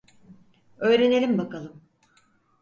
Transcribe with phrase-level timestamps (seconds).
[0.79, 1.81] Öğrenelim bakalım.